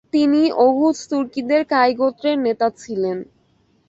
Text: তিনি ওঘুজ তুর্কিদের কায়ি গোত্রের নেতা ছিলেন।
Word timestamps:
তিনি 0.13 0.41
ওঘুজ 0.65 0.97
তুর্কিদের 1.09 1.61
কায়ি 1.71 1.93
গোত্রের 1.99 2.37
নেতা 2.45 2.67
ছিলেন। 2.81 3.17